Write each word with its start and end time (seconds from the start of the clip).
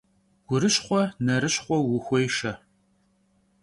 Gurışxhue 0.49 1.01
nerışxhue 1.25 1.77
vuxuêşşe. 1.87 2.51